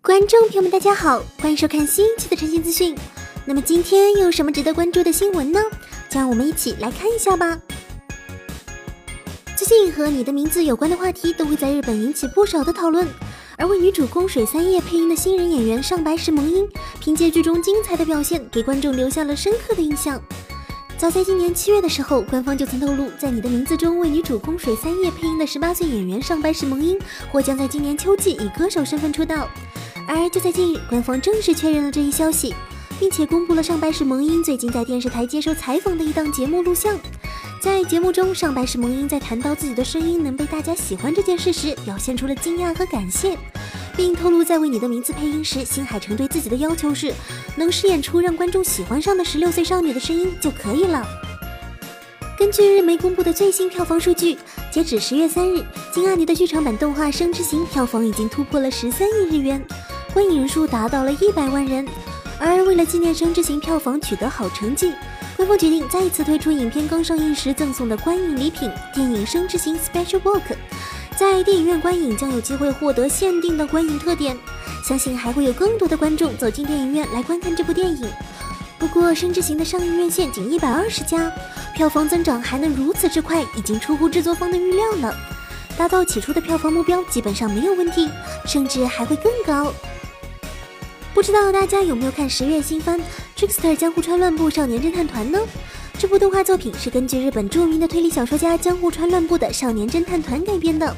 [0.00, 2.96] 观众朋友们，大家好，欢迎收看新一期的晨星资讯。
[3.44, 5.60] 那么今天有什么值得关注的新闻呢？
[6.08, 7.58] 就让我们一起来看一下吧。
[9.56, 13.06] 最近和你的名字有关的话题都会在日本引起不少的讨论。
[13.58, 16.66] 而为女主宫水三叶配音的新人演员上白石萌音，
[17.00, 20.22] 凭借剧中精彩的表现，给观众留下了深刻的印象。
[20.96, 26.98] 早在今年七月的时候，官方就曾透露，在你的名字中为女主宫水三叶配音的十八岁演员上白石萌音，
[27.30, 29.48] 或将在今年秋季以歌手身份出道。
[30.08, 32.54] 而就在近日，官方正式确认了这一消息，
[32.98, 36.98] 并且公布了上白石萌音最近在电视台接受采访的一档节目录像。
[37.60, 43.36] 在节目中，上白石萌音在谈到自己的声音能被大家喜欢这件事时，表现出了惊讶和感谢，
[43.94, 47.12] 并透露在为你的名字配音时，新海诚对自己的要求是
[47.56, 51.06] 能饰演出让观众喜欢上的十六岁少女的声音就可以了。
[52.38, 54.38] 根据日媒公布的最新票房数据，
[54.70, 59.62] 截止十月三日，金阿尼的剧场版动画《生之行》票房已经突破了十三亿日元，
[60.12, 61.86] 观影人数达到了一百万人。
[62.40, 64.92] 而为了纪念《生之行》票房取得好成绩。
[65.36, 70.40] 官方决定再一次推出影片刚上映时赠送的观影礼品——电影《生之行 Special Book》。
[71.16, 74.36] 在电影院观影将有机会获得限定的观影特点，
[74.84, 78.08] 相信还会有更多的观众走进电影院来观看这部电影。
[78.78, 81.30] 不过，《生之行》的上映院线仅一百二十家，
[81.74, 85.12] 票房增长还能如此之快，已经出乎制作方的预料了。
[85.76, 88.08] 达到起初的票房目标基本上没有问题，
[88.46, 89.72] 甚至还会更高。
[91.18, 92.96] 不知道大家有没有看十月新番
[93.36, 95.40] 《Trickster 江户川乱步少年侦探团》呢？
[95.98, 100.96] 这部动画作品是根据日本著名的推理小说家江户川乱步的《少年侦探团》改编的，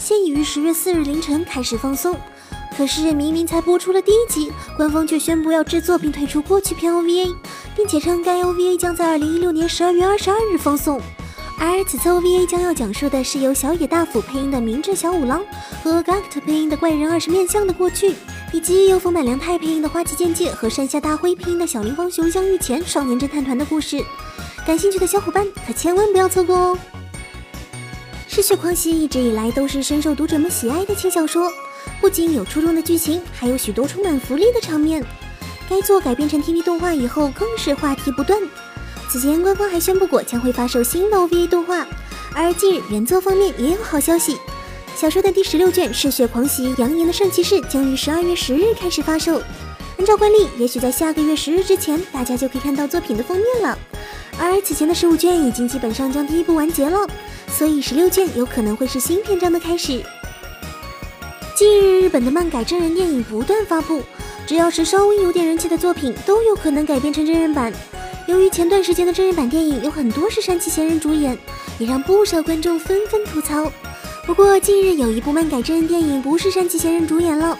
[0.00, 2.16] 现已于十月四日凌晨开始放送。
[2.78, 7.36] 可是明明才播出了第一集，官方却宣布要制作并推出过去篇 OVA，
[7.76, 10.98] 并且称该 OVA 将在二零一六年十二月二十二日放送。
[11.58, 15.42] 而此次 OVA 将要讲述的是由小野大辅配音的明智小五郎
[15.84, 18.14] 和 GACKT 配音的怪人二十面相的过去。
[18.52, 24.02] 以及由丰满良太配音的花崎健介和山下大辉配音的小林芳雄相遇前少年侦探团的故事，
[24.66, 26.78] 感兴趣的小伙伴可千万不要错过哦！
[28.34, 31.52] 《嗜血狂喜》一直以来都是深受读者们喜爱的轻小说，
[32.00, 35.04] 不仅有出众的剧情，还有许多充满福利的场面。
[35.68, 38.40] 该作改编成 TV 动画以后，更是话题不断。
[39.10, 41.86] 此前官方还宣布过将会发售新的 OVA 动画，
[42.34, 44.38] 而近日原作方面也有好消息。
[44.98, 49.40] 小说的第十六卷《嗜血狂喜》扬言的圣骑士将于十二月十日开始发售。
[49.96, 53.78] 按照惯例，也许在下个月十日之前，大家就可以看到作品的封面了。
[54.40, 57.06] 而此前的十五卷已经基本上将第一部完结了，
[57.46, 60.02] 所以十六卷有可能会是新篇章的开始。
[61.54, 64.02] 近日，日本的漫改真人电影不断发布，
[64.48, 67.72] 只要是稍微有点人气的作品，都有可能改编成真人版。
[68.26, 71.38] 由于前段时间的真人版电影有很多是山崎贤人主演，
[71.78, 73.70] 也让不少观众纷纷吐槽。
[74.28, 77.58] 不过近日有一部漫改真人电影不是山崎贤人主演了。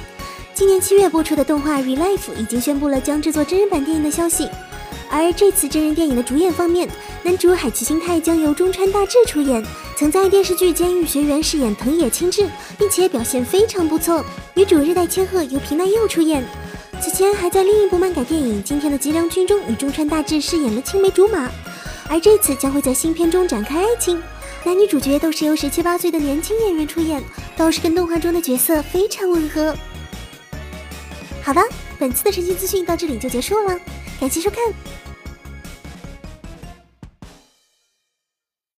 [0.53, 4.47] 今年七月播出的动画《Relife》已经宣布了将制作真人版电影的消息。
[5.09, 6.87] 而这次真人电影的主演方面，
[7.23, 9.65] 男主海崎新太将由中川大志出演，
[9.97, 12.47] 曾在电视剧《监狱学园》饰演藤野清志，
[12.79, 14.23] 并且表现非常不错。
[14.53, 16.45] 女主日代千鹤由平奈佑出演。
[17.01, 21.51] 此前还在另一部漫改电影《今天的吉良君》中与中川大志饰演了青梅竹马，
[22.11, 24.23] 而这次将会在新片中展开爱情。
[24.69, 27.25] 男女主角都是由十七八岁的年轻演员出演，
[27.57, 29.75] 倒是跟动画中的角色非常吻合。
[31.43, 31.63] 好的，
[31.99, 33.81] 本次的神奇资讯到这里就结束了，
[34.21, 34.59] 感谢收看。